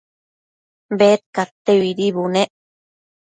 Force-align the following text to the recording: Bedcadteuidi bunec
Bedcadteuidi 1.01 2.09
bunec 2.17 2.51